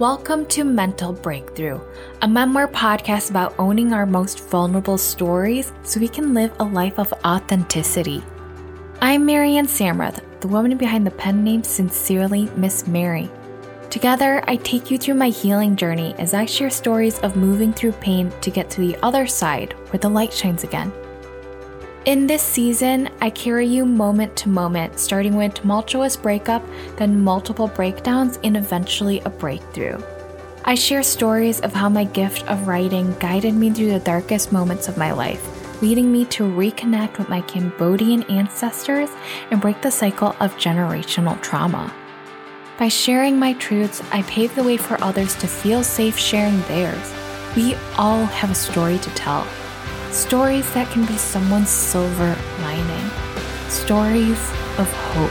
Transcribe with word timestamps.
Welcome 0.00 0.46
to 0.46 0.64
Mental 0.64 1.12
Breakthrough, 1.12 1.80
a 2.20 2.26
memoir 2.26 2.66
podcast 2.66 3.30
about 3.30 3.54
owning 3.60 3.92
our 3.92 4.06
most 4.06 4.40
vulnerable 4.50 4.98
stories 4.98 5.72
so 5.84 6.00
we 6.00 6.08
can 6.08 6.34
live 6.34 6.52
a 6.58 6.64
life 6.64 6.98
of 6.98 7.14
authenticity. 7.24 8.20
I'm 9.00 9.24
Marianne 9.24 9.68
Samrath, 9.68 10.20
the 10.40 10.48
woman 10.48 10.76
behind 10.76 11.06
the 11.06 11.12
pen 11.12 11.44
name 11.44 11.62
Sincerely 11.62 12.50
Miss 12.56 12.88
Mary. 12.88 13.30
Together, 13.88 14.42
I 14.48 14.56
take 14.56 14.90
you 14.90 14.98
through 14.98 15.14
my 15.14 15.28
healing 15.28 15.76
journey 15.76 16.16
as 16.18 16.34
I 16.34 16.44
share 16.44 16.70
stories 16.70 17.20
of 17.20 17.36
moving 17.36 17.72
through 17.72 17.92
pain 17.92 18.32
to 18.40 18.50
get 18.50 18.70
to 18.70 18.80
the 18.80 18.96
other 19.00 19.28
side 19.28 19.74
where 19.90 20.00
the 20.00 20.08
light 20.08 20.32
shines 20.32 20.64
again. 20.64 20.92
In 22.04 22.26
this 22.26 22.42
season, 22.42 23.08
I 23.22 23.30
carry 23.30 23.66
you 23.66 23.86
moment 23.86 24.36
to 24.36 24.50
moment, 24.50 24.98
starting 24.98 25.36
with 25.36 25.54
tumultuous 25.54 26.16
breakup, 26.16 26.62
then 26.98 27.24
multiple 27.24 27.68
breakdowns, 27.68 28.38
and 28.44 28.58
eventually 28.58 29.20
a 29.20 29.30
breakthrough. 29.30 29.98
I 30.66 30.74
share 30.74 31.02
stories 31.02 31.60
of 31.60 31.72
how 31.72 31.88
my 31.88 32.04
gift 32.04 32.46
of 32.46 32.68
writing 32.68 33.16
guided 33.20 33.54
me 33.54 33.70
through 33.70 33.88
the 33.88 34.00
darkest 34.00 34.52
moments 34.52 34.86
of 34.86 34.98
my 34.98 35.12
life, 35.12 35.42
leading 35.80 36.12
me 36.12 36.26
to 36.26 36.42
reconnect 36.42 37.16
with 37.16 37.30
my 37.30 37.40
Cambodian 37.40 38.22
ancestors 38.24 39.08
and 39.50 39.62
break 39.62 39.80
the 39.80 39.90
cycle 39.90 40.36
of 40.40 40.54
generational 40.56 41.40
trauma. 41.40 41.90
By 42.78 42.88
sharing 42.88 43.38
my 43.38 43.54
truths, 43.54 44.02
I 44.12 44.20
pave 44.24 44.54
the 44.54 44.62
way 44.62 44.76
for 44.76 45.02
others 45.02 45.34
to 45.36 45.46
feel 45.46 45.82
safe 45.82 46.18
sharing 46.18 46.60
theirs. 46.62 47.14
We 47.56 47.76
all 47.96 48.26
have 48.26 48.50
a 48.50 48.54
story 48.54 48.98
to 48.98 49.10
tell 49.14 49.46
Stories 50.14 50.72
that 50.74 50.88
can 50.92 51.04
be 51.06 51.16
someone's 51.16 51.68
silver 51.68 52.38
lining. 52.60 53.10
Stories 53.68 54.38
of 54.78 54.88
hope. 54.92 55.28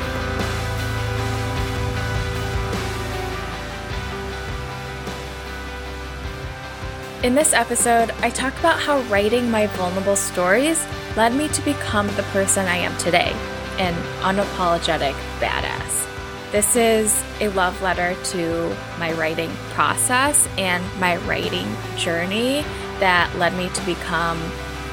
In 7.23 7.33
this 7.33 7.53
episode, 7.53 8.11
I 8.19 8.30
talk 8.30 8.59
about 8.59 8.77
how 8.77 8.99
writing 9.03 9.49
my 9.49 9.67
vulnerable 9.67 10.17
stories 10.17 10.86
led 11.15 11.33
me 11.33 11.47
to 11.47 11.61
become 11.61 12.08
the 12.17 12.23
person 12.33 12.65
I 12.65 12.75
am 12.75 12.95
today 12.97 13.31
an 13.80 13.93
unapologetic 14.19 15.13
badass. 15.39 16.05
This 16.52 16.75
is 16.75 17.23
a 17.39 17.47
love 17.47 17.81
letter 17.81 18.15
to 18.31 18.75
my 18.99 19.13
writing 19.13 19.49
process 19.71 20.45
and 20.58 20.83
my 20.99 21.15
writing 21.25 21.73
journey 21.95 22.65
that 22.99 23.33
led 23.38 23.55
me 23.55 23.69
to 23.69 23.86
become 23.86 24.39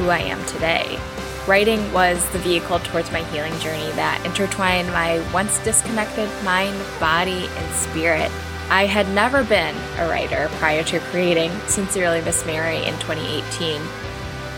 who 0.01 0.09
I 0.09 0.21
am 0.21 0.43
today. 0.47 0.99
Writing 1.47 1.93
was 1.93 2.27
the 2.31 2.39
vehicle 2.39 2.79
towards 2.79 3.13
my 3.13 3.23
healing 3.25 3.53
journey 3.61 3.91
that 3.93 4.25
intertwined 4.25 4.89
my 4.89 5.21
once 5.31 5.59
disconnected 5.59 6.31
mind, 6.43 6.75
body, 6.99 7.47
and 7.55 7.75
spirit. 7.75 8.31
I 8.71 8.87
had 8.87 9.09
never 9.11 9.45
been 9.45 9.77
a 9.99 10.09
writer 10.09 10.49
prior 10.55 10.83
to 10.85 11.01
creating 11.01 11.51
Sincerely 11.67 12.23
Miss 12.23 12.47
Mary 12.47 12.79
in 12.79 12.95
2018. 13.01 13.83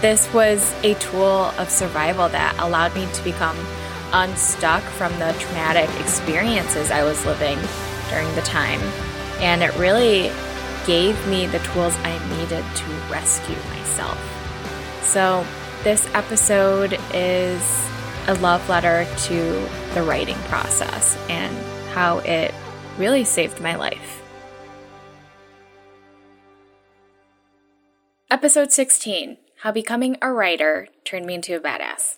This 0.00 0.32
was 0.32 0.72
a 0.84 0.94
tool 0.94 1.50
of 1.58 1.68
survival 1.70 2.28
that 2.28 2.56
allowed 2.58 2.94
me 2.94 3.08
to 3.12 3.24
become 3.24 3.56
unstuck 4.12 4.82
from 4.82 5.10
the 5.18 5.34
traumatic 5.40 5.90
experiences 5.98 6.92
I 6.92 7.02
was 7.02 7.24
living 7.26 7.58
during 8.10 8.32
the 8.36 8.42
time. 8.42 8.80
And 9.40 9.62
it 9.62 9.74
really 9.76 10.30
gave 10.86 11.26
me 11.26 11.46
the 11.46 11.58
tools 11.60 11.96
I 12.04 12.18
needed 12.36 12.64
to 12.76 12.84
rescue 13.10 13.56
myself. 13.70 14.41
So, 15.12 15.44
this 15.84 16.08
episode 16.14 16.98
is 17.12 17.90
a 18.28 18.34
love 18.36 18.66
letter 18.70 19.06
to 19.24 19.68
the 19.92 20.02
writing 20.02 20.38
process 20.48 21.18
and 21.28 21.54
how 21.92 22.20
it 22.20 22.54
really 22.96 23.22
saved 23.22 23.60
my 23.60 23.74
life. 23.74 24.22
Episode 28.30 28.72
16 28.72 29.36
How 29.58 29.70
Becoming 29.70 30.16
a 30.22 30.32
Writer 30.32 30.88
Turned 31.04 31.26
Me 31.26 31.34
into 31.34 31.56
a 31.56 31.60
Badass. 31.60 32.16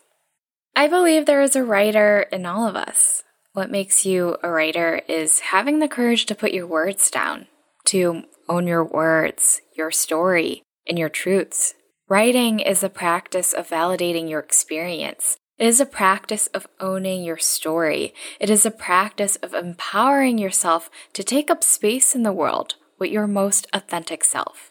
I 0.76 0.86
believe 0.86 1.26
there 1.26 1.42
is 1.42 1.56
a 1.56 1.64
writer 1.64 2.26
in 2.30 2.46
all 2.46 2.68
of 2.68 2.76
us. 2.76 3.24
What 3.54 3.72
makes 3.72 4.06
you 4.06 4.36
a 4.40 4.48
writer 4.48 5.02
is 5.08 5.40
having 5.40 5.80
the 5.80 5.88
courage 5.88 6.26
to 6.26 6.36
put 6.36 6.52
your 6.52 6.68
words 6.68 7.10
down, 7.10 7.48
to 7.86 8.22
own 8.48 8.68
your 8.68 8.84
words, 8.84 9.62
your 9.76 9.90
story, 9.90 10.62
and 10.86 10.96
your 10.96 11.08
truths. 11.08 11.74
Writing 12.06 12.60
is 12.60 12.82
a 12.82 12.90
practice 12.90 13.54
of 13.54 13.70
validating 13.70 14.28
your 14.28 14.40
experience. 14.40 15.38
It 15.58 15.66
is 15.66 15.80
a 15.80 15.86
practice 15.86 16.48
of 16.48 16.66
owning 16.78 17.24
your 17.24 17.38
story. 17.38 18.12
It 18.38 18.50
is 18.50 18.66
a 18.66 18.70
practice 18.70 19.36
of 19.36 19.54
empowering 19.54 20.36
yourself 20.36 20.90
to 21.14 21.24
take 21.24 21.50
up 21.50 21.64
space 21.64 22.14
in 22.14 22.22
the 22.22 22.32
world 22.32 22.74
with 22.98 23.10
your 23.10 23.26
most 23.26 23.66
authentic 23.72 24.22
self. 24.22 24.70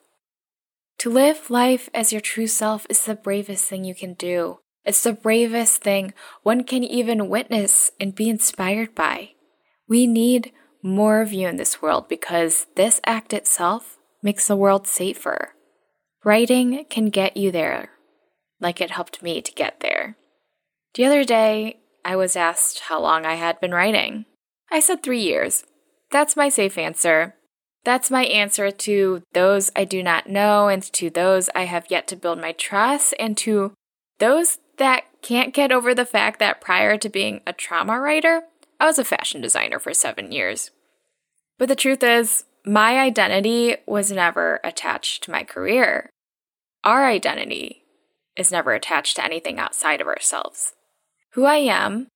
To 1.00 1.10
live 1.10 1.50
life 1.50 1.90
as 1.92 2.12
your 2.12 2.22
true 2.22 2.46
self 2.46 2.86
is 2.88 3.04
the 3.04 3.16
bravest 3.16 3.66
thing 3.66 3.84
you 3.84 3.96
can 3.96 4.14
do. 4.14 4.60
It's 4.86 5.02
the 5.02 5.14
bravest 5.14 5.82
thing 5.82 6.14
one 6.44 6.64
can 6.64 6.84
even 6.84 7.30
witness 7.30 7.90
and 8.00 8.14
be 8.14 8.30
inspired 8.30 8.94
by. 8.94 9.32
We 9.88 10.06
need 10.06 10.52
more 10.84 11.22
of 11.22 11.34
you 11.34 11.48
in 11.48 11.58
this 11.58 11.82
world 11.82 12.08
because 12.08 12.68
this 12.76 13.02
act 13.08 13.34
itself 13.34 13.98
makes 14.22 14.48
the 14.48 14.56
world 14.56 14.86
safer. 14.86 15.56
Writing 16.23 16.85
can 16.89 17.09
get 17.09 17.35
you 17.35 17.51
there, 17.51 17.89
like 18.61 18.79
it 18.79 18.91
helped 18.91 19.22
me 19.22 19.41
to 19.41 19.51
get 19.51 19.81
there. 19.81 20.16
The 20.94 21.06
other 21.06 21.23
day, 21.25 21.79
I 22.06 22.16
was 22.16 22.35
asked 22.35 22.81
how 22.81 23.01
long 23.01 23.25
I 23.25 23.34
had 23.34 23.59
been 23.59 23.73
writing. 23.73 24.25
I 24.72 24.79
said 24.79 25.03
three 25.03 25.22
years. 25.22 25.66
That's 26.11 26.38
my 26.38 26.47
safe 26.47 26.78
answer. 26.78 27.35
That's 27.84 28.09
my 28.09 28.23
answer 28.25 28.72
to 28.72 29.23
those 29.34 29.69
I 29.75 29.84
do 29.84 30.01
not 30.01 30.29
know, 30.29 30.69
and 30.69 30.81
to 30.94 31.09
those 31.09 31.50
I 31.53 31.63
have 31.63 31.88
yet 31.89 32.07
to 32.07 32.16
build 32.16 32.40
my 32.40 32.53
trust, 32.53 33.13
and 33.19 33.38
to 33.40 33.73
those 34.19 34.59
that 34.78 35.03
can't 35.22 35.53
get 35.53 35.72
over 35.73 35.94
the 35.94 36.05
fact 36.05 36.40
that 36.40 36.61
prior 36.61 36.97
to 36.97 37.09
being 37.09 37.41
a 37.45 37.51
trauma 37.51 38.00
writer, 38.00 38.44
I 38.79 38.85
was 38.85 38.97
a 38.97 39.03
fashion 39.03 39.41
designer 39.41 39.79
for 39.79 39.94
seven 39.94 40.31
years. 40.31 40.72
But 41.57 41.67
the 41.67 41.75
truth 41.75 42.03
is, 42.03 42.45
my 42.66 43.00
identity 43.00 43.78
was 43.85 44.12
never 44.12 44.59
attached 44.63 45.24
to 45.24 45.31
my 45.31 45.44
career. 45.44 46.09
Our 46.84 47.06
identity 47.06 47.84
is 48.38 48.51
never 48.51 48.74
attached 48.74 49.16
to 49.18 49.25
anything 49.25 49.59
outside 49.59 50.01
of 50.01 50.07
ourselves. 50.07 50.73
Who 51.31 51.46
I 51.46 51.57
am 51.57 52.07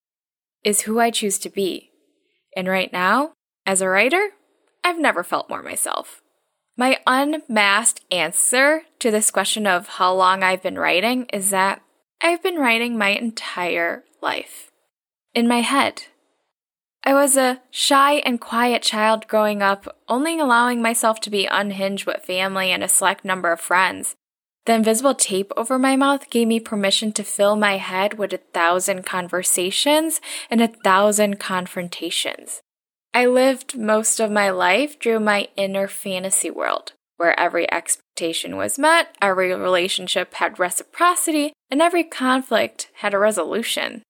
is 0.64 0.82
who 0.82 1.00
I 1.00 1.12
choose 1.12 1.38
to 1.40 1.50
be. 1.50 1.92
And 2.56 2.68
right 2.68 2.92
now, 2.92 3.34
as 3.66 3.82
a 3.82 3.90
writer, 3.90 4.30
I've 4.84 5.00
never 5.00 5.24
felt 5.24 5.50
more 5.50 5.62
myself. 5.62 6.22
My 6.78 7.00
unmasked 7.08 8.02
answer 8.12 8.84
to 9.00 9.12
this 9.12 9.32
question 9.32 9.66
of 9.66 9.88
how 9.88 10.14
long 10.14 10.44
I've 10.44 10.62
been 10.62 10.78
writing 10.78 11.26
is 11.34 11.50
that 11.50 11.82
I've 12.22 12.42
been 12.42 12.58
writing 12.58 12.98
my 12.98 13.10
entire 13.10 14.04
life. 14.22 14.72
In 15.34 15.48
my 15.48 15.62
head. 15.62 16.04
I 17.08 17.14
was 17.14 17.38
a 17.38 17.62
shy 17.72 18.16
and 18.26 18.42
quiet 18.42 18.82
child 18.82 19.30
growing 19.30 19.62
up, 19.62 19.98
only 20.10 20.38
allowing 20.38 20.82
myself 20.82 21.22
to 21.22 21.30
be 21.30 21.46
unhinged 21.46 22.06
with 22.06 22.26
family 22.26 22.70
and 22.70 22.84
a 22.84 22.90
select 22.90 23.24
number 23.24 23.50
of 23.54 23.62
friends. 23.62 24.18
The 24.66 24.74
invisible 24.74 25.16
tape 25.16 25.54
over 25.56 25.80
my 25.80 25.96
mouth 25.96 26.30
gave 26.30 26.50
me 26.50 26.60
permission 26.60 27.14
to 27.14 27.24
fill 27.24 27.56
my 27.56 27.78
head 27.78 28.16
with 28.16 28.34
a 28.34 28.40
thousand 28.54 29.06
conversations 29.06 30.20
and 30.50 30.60
a 30.60 30.68
thousand 30.68 31.40
confrontations. 31.40 32.60
I 33.14 33.26
lived 33.26 33.78
most 33.78 34.20
of 34.20 34.30
my 34.30 34.50
life 34.50 35.02
through 35.02 35.22
my 35.22 35.48
inner 35.56 35.88
fantasy 35.88 36.50
world, 36.50 36.92
where 37.16 37.40
every 37.40 37.72
expectation 37.72 38.58
was 38.58 38.78
met, 38.78 39.16
every 39.22 39.56
relationship 39.56 40.34
had 40.34 40.60
reciprocity, 40.60 41.54
and 41.72 41.82
every 41.82 42.04
conflict 42.04 42.90
had 42.96 43.14
a 43.14 43.18
resolution. 43.18 44.04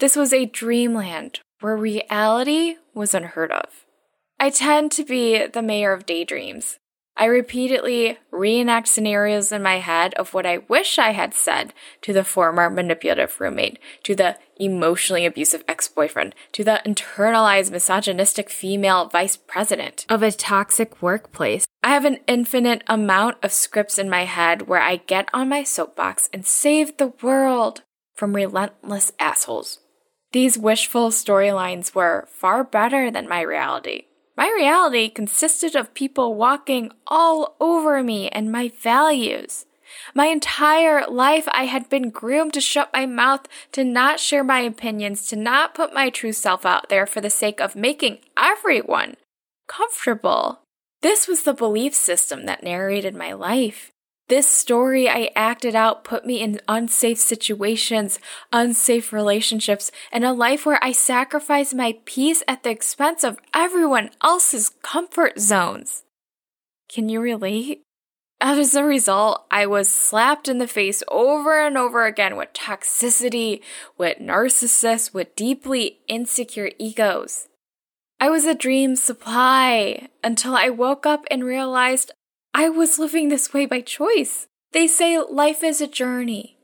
This 0.00 0.16
was 0.16 0.34
a 0.34 0.44
dreamland 0.44 1.40
where 1.62 1.76
reality 1.76 2.76
was 2.94 3.14
unheard 3.14 3.52
of. 3.52 3.86
I 4.38 4.50
tend 4.50 4.92
to 4.92 5.04
be 5.04 5.46
the 5.46 5.62
mayor 5.62 5.92
of 5.92 6.06
daydreams, 6.06 6.78
I 7.14 7.26
repeatedly 7.26 8.18
reenact 8.30 8.88
scenarios 8.88 9.52
in 9.52 9.62
my 9.62 9.76
head 9.76 10.14
of 10.14 10.32
what 10.32 10.46
I 10.46 10.58
wish 10.58 10.98
I 10.98 11.10
had 11.10 11.34
said 11.34 11.74
to 12.00 12.12
the 12.12 12.24
former 12.24 12.70
manipulative 12.70 13.38
roommate, 13.38 13.78
to 14.04 14.14
the 14.14 14.38
emotionally 14.56 15.26
abusive 15.26 15.62
ex 15.68 15.88
boyfriend, 15.88 16.34
to 16.52 16.64
the 16.64 16.80
internalized 16.86 17.70
misogynistic 17.70 18.48
female 18.48 19.08
vice 19.08 19.36
president 19.36 20.06
of 20.08 20.22
a 20.22 20.32
toxic 20.32 21.02
workplace. 21.02 21.66
I 21.82 21.90
have 21.90 22.06
an 22.06 22.20
infinite 22.26 22.82
amount 22.86 23.36
of 23.42 23.52
scripts 23.52 23.98
in 23.98 24.08
my 24.08 24.24
head 24.24 24.62
where 24.62 24.80
I 24.80 24.96
get 24.96 25.28
on 25.34 25.50
my 25.50 25.64
soapbox 25.64 26.30
and 26.32 26.46
save 26.46 26.96
the 26.96 27.12
world 27.22 27.82
from 28.14 28.34
relentless 28.34 29.12
assholes. 29.18 29.81
These 30.32 30.58
wishful 30.58 31.10
storylines 31.10 31.94
were 31.94 32.26
far 32.30 32.64
better 32.64 33.10
than 33.10 33.28
my 33.28 33.42
reality. 33.42 34.04
My 34.36 34.50
reality 34.56 35.10
consisted 35.10 35.76
of 35.76 35.92
people 35.92 36.34
walking 36.34 36.90
all 37.06 37.54
over 37.60 38.02
me 38.02 38.28
and 38.30 38.50
my 38.50 38.72
values. 38.80 39.66
My 40.14 40.26
entire 40.26 41.06
life, 41.06 41.46
I 41.52 41.64
had 41.64 41.90
been 41.90 42.08
groomed 42.08 42.54
to 42.54 42.62
shut 42.62 42.90
my 42.94 43.04
mouth, 43.04 43.46
to 43.72 43.84
not 43.84 44.20
share 44.20 44.42
my 44.42 44.60
opinions, 44.60 45.26
to 45.26 45.36
not 45.36 45.74
put 45.74 45.92
my 45.92 46.08
true 46.08 46.32
self 46.32 46.64
out 46.64 46.88
there 46.88 47.06
for 47.06 47.20
the 47.20 47.28
sake 47.28 47.60
of 47.60 47.76
making 47.76 48.18
everyone 48.38 49.16
comfortable. 49.68 50.60
This 51.02 51.28
was 51.28 51.42
the 51.42 51.52
belief 51.52 51.94
system 51.94 52.46
that 52.46 52.62
narrated 52.62 53.14
my 53.14 53.32
life. 53.32 53.90
This 54.32 54.48
story 54.48 55.10
I 55.10 55.28
acted 55.36 55.74
out 55.74 56.04
put 56.04 56.24
me 56.24 56.40
in 56.40 56.58
unsafe 56.66 57.18
situations, 57.18 58.18
unsafe 58.50 59.12
relationships, 59.12 59.92
and 60.10 60.24
a 60.24 60.32
life 60.32 60.64
where 60.64 60.82
I 60.82 60.92
sacrificed 60.92 61.74
my 61.74 61.98
peace 62.06 62.42
at 62.48 62.62
the 62.62 62.70
expense 62.70 63.24
of 63.24 63.38
everyone 63.52 64.08
else's 64.22 64.70
comfort 64.82 65.38
zones. 65.38 66.04
Can 66.88 67.10
you 67.10 67.20
relate? 67.20 67.82
As 68.40 68.74
a 68.74 68.84
result, 68.84 69.44
I 69.50 69.66
was 69.66 69.90
slapped 69.90 70.48
in 70.48 70.56
the 70.56 70.66
face 70.66 71.02
over 71.08 71.60
and 71.60 71.76
over 71.76 72.06
again 72.06 72.34
with 72.36 72.54
toxicity, 72.54 73.60
with 73.98 74.16
narcissists, 74.16 75.12
with 75.12 75.36
deeply 75.36 75.98
insecure 76.08 76.70
egos. 76.78 77.48
I 78.18 78.30
was 78.30 78.46
a 78.46 78.54
dream 78.54 78.96
supply 78.96 80.08
until 80.24 80.56
I 80.56 80.70
woke 80.70 81.04
up 81.04 81.26
and 81.30 81.44
realized 81.44 82.12
I 82.54 82.68
was 82.68 82.98
living 82.98 83.28
this 83.28 83.52
way 83.52 83.66
by 83.66 83.80
choice. 83.80 84.46
They 84.72 84.86
say 84.86 85.18
life 85.18 85.62
is 85.62 85.80
a 85.80 85.86
journey. 85.86 86.58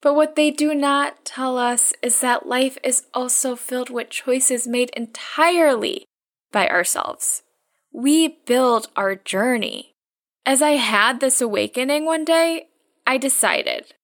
But 0.00 0.14
what 0.14 0.36
they 0.36 0.50
do 0.50 0.74
not 0.74 1.24
tell 1.24 1.56
us 1.56 1.92
is 2.02 2.20
that 2.20 2.46
life 2.46 2.76
is 2.82 3.06
also 3.14 3.56
filled 3.56 3.88
with 3.88 4.10
choices 4.10 4.66
made 4.66 4.90
entirely 4.90 6.04
by 6.50 6.68
ourselves. 6.68 7.42
We 7.92 8.40
build 8.46 8.88
our 8.96 9.14
journey. 9.14 9.94
As 10.44 10.60
I 10.60 10.72
had 10.72 11.20
this 11.20 11.40
awakening 11.40 12.04
one 12.04 12.24
day, 12.24 12.66
I 13.06 13.16
decided 13.16 13.94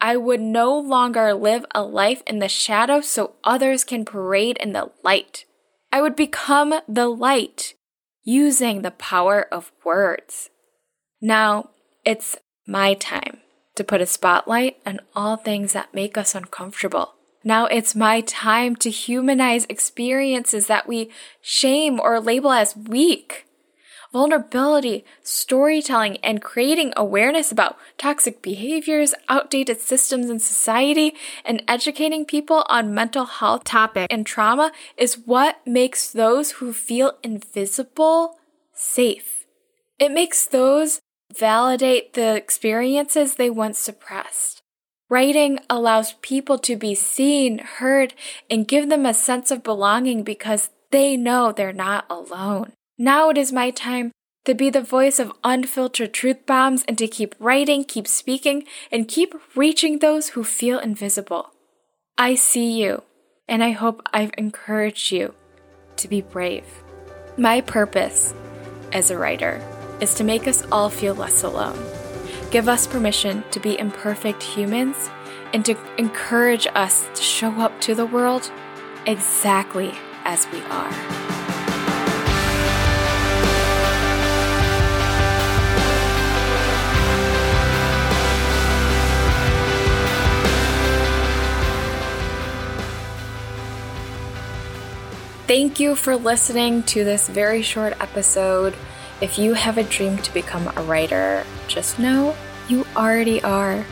I 0.00 0.16
would 0.16 0.40
no 0.40 0.76
longer 0.78 1.32
live 1.32 1.64
a 1.74 1.82
life 1.82 2.22
in 2.26 2.38
the 2.38 2.48
shadow 2.48 3.00
so 3.00 3.34
others 3.44 3.84
can 3.84 4.04
parade 4.04 4.58
in 4.58 4.72
the 4.72 4.90
light. 5.02 5.44
I 5.92 6.02
would 6.02 6.16
become 6.16 6.74
the 6.86 7.08
light 7.08 7.74
using 8.24 8.82
the 8.82 8.90
power 8.90 9.46
of 9.52 9.72
words. 9.84 10.50
Now 11.20 11.70
it's 12.04 12.36
my 12.66 12.94
time 12.94 13.38
to 13.76 13.84
put 13.84 14.00
a 14.00 14.06
spotlight 14.06 14.78
on 14.84 15.00
all 15.14 15.36
things 15.36 15.72
that 15.72 15.94
make 15.94 16.18
us 16.18 16.34
uncomfortable. 16.34 17.14
Now 17.44 17.66
it's 17.66 17.94
my 17.94 18.22
time 18.22 18.76
to 18.76 18.90
humanize 18.90 19.66
experiences 19.68 20.66
that 20.66 20.88
we 20.88 21.10
shame 21.40 22.00
or 22.00 22.20
label 22.20 22.52
as 22.52 22.76
weak. 22.76 23.46
Vulnerability, 24.12 25.04
storytelling, 25.22 26.16
and 26.18 26.42
creating 26.42 26.92
awareness 26.96 27.52
about 27.52 27.76
toxic 27.98 28.40
behaviors, 28.40 29.14
outdated 29.28 29.80
systems 29.80 30.30
in 30.30 30.38
society, 30.38 31.14
and 31.44 31.62
educating 31.68 32.24
people 32.24 32.64
on 32.68 32.94
mental 32.94 33.26
health 33.26 33.64
topic 33.64 34.06
and 34.10 34.24
trauma 34.24 34.72
is 34.96 35.18
what 35.26 35.64
makes 35.66 36.10
those 36.10 36.52
who 36.52 36.72
feel 36.72 37.12
invisible 37.22 38.36
safe. 38.72 39.46
It 39.98 40.12
makes 40.12 40.46
those 40.46 41.00
validate 41.34 42.14
the 42.14 42.34
experiences 42.36 43.34
they 43.34 43.50
once 43.50 43.78
suppressed. 43.78 44.62
Writing 45.08 45.60
allows 45.70 46.14
people 46.14 46.58
to 46.58 46.76
be 46.76 46.94
seen, 46.94 47.58
heard, 47.58 48.14
and 48.50 48.66
give 48.66 48.88
them 48.88 49.06
a 49.06 49.14
sense 49.14 49.50
of 49.50 49.62
belonging 49.62 50.24
because 50.24 50.70
they 50.90 51.16
know 51.16 51.52
they're 51.52 51.72
not 51.72 52.06
alone. 52.10 52.72
Now 52.98 53.30
it 53.30 53.38
is 53.38 53.52
my 53.52 53.70
time 53.70 54.10
to 54.46 54.54
be 54.54 54.70
the 54.70 54.82
voice 54.82 55.18
of 55.18 55.32
unfiltered 55.44 56.14
truth 56.14 56.46
bombs 56.46 56.84
and 56.88 56.96
to 56.98 57.06
keep 57.06 57.34
writing, 57.38 57.84
keep 57.84 58.08
speaking, 58.08 58.64
and 58.90 59.08
keep 59.08 59.34
reaching 59.54 59.98
those 59.98 60.30
who 60.30 60.42
feel 60.42 60.78
invisible. 60.78 61.50
I 62.16 62.34
see 62.34 62.80
you, 62.80 63.02
and 63.48 63.62
I 63.62 63.72
hope 63.72 64.02
I've 64.12 64.32
encouraged 64.38 65.12
you 65.12 65.34
to 65.96 66.08
be 66.08 66.20
brave. 66.20 66.64
My 67.36 67.60
purpose 67.60 68.34
as 68.92 69.10
a 69.10 69.18
writer 69.18 69.60
is 70.00 70.14
to 70.14 70.24
make 70.24 70.46
us 70.46 70.62
all 70.70 70.90
feel 70.90 71.14
less 71.14 71.42
alone, 71.42 71.78
give 72.50 72.68
us 72.68 72.86
permission 72.86 73.44
to 73.50 73.60
be 73.60 73.78
imperfect 73.78 74.42
humans, 74.42 75.10
and 75.52 75.64
to 75.64 75.76
encourage 75.98 76.66
us 76.74 77.08
to 77.14 77.22
show 77.22 77.50
up 77.60 77.80
to 77.80 77.94
the 77.94 78.06
world 78.06 78.50
exactly 79.06 79.92
as 80.24 80.46
we 80.52 80.60
are. 80.62 80.92
Thank 95.46 95.78
you 95.78 95.94
for 95.94 96.16
listening 96.16 96.82
to 96.84 97.04
this 97.04 97.28
very 97.28 97.62
short 97.62 97.92
episode. 98.00 98.74
If 99.18 99.38
you 99.38 99.54
have 99.54 99.78
a 99.78 99.82
dream 99.82 100.18
to 100.18 100.34
become 100.34 100.70
a 100.76 100.82
writer, 100.82 101.44
just 101.68 101.98
know 101.98 102.36
you 102.68 102.84
already 102.94 103.42
are. 103.42 103.86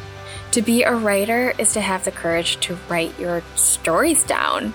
To 0.51 0.61
be 0.61 0.83
a 0.83 0.95
writer 0.95 1.55
is 1.57 1.73
to 1.73 1.81
have 1.81 2.05
the 2.05 2.13
courage 2.13 2.59
to 2.61 2.77
write 2.91 3.19
your 3.19 3.43
stories 3.55 4.23
down. 4.25 4.75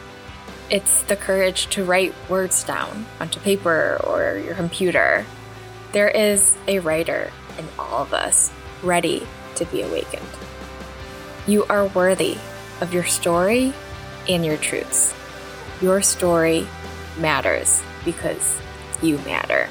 It's 0.72 1.04
the 1.04 1.16
courage 1.16 1.68
to 1.68 1.86
write 1.86 2.16
words 2.30 2.64
down 2.64 3.06
onto 3.20 3.40
paper 3.40 4.02
or 4.04 4.40
your 4.44 4.56
computer. 4.56 5.24
There 5.92 6.10
is 6.10 6.58
a 6.68 6.80
writer 6.80 7.32
in 7.60 7.68
all 7.78 8.02
of 8.02 8.14
us 8.14 8.52
ready 8.82 9.28
to 9.56 9.66
be 9.66 9.84
awakened. 9.84 10.26
You 11.46 11.64
are 11.66 11.86
worthy 11.86 12.38
of 12.82 12.92
your 12.92 13.06
story 13.06 13.74
and 14.28 14.44
your 14.44 14.58
truths. 14.58 15.14
Your 15.80 16.02
story 16.02 16.68
matters 17.20 17.84
because 18.04 18.60
you 19.02 19.20
matter. 19.20 19.70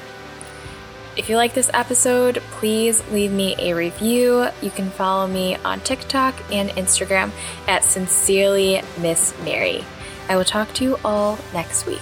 If 1.17 1.29
you 1.29 1.35
like 1.35 1.53
this 1.53 1.69
episode, 1.73 2.35
please 2.51 3.03
leave 3.11 3.31
me 3.31 3.55
a 3.57 3.73
review. 3.73 4.47
You 4.61 4.71
can 4.71 4.89
follow 4.89 5.27
me 5.27 5.57
on 5.65 5.81
TikTok 5.81 6.35
and 6.51 6.69
Instagram 6.71 7.31
at 7.67 7.83
Sincerely 7.83 8.81
Miss 8.99 9.33
Mary. 9.43 9.83
I 10.29 10.37
will 10.37 10.45
talk 10.45 10.73
to 10.75 10.83
you 10.83 10.99
all 11.03 11.37
next 11.53 11.85
week. 11.85 11.99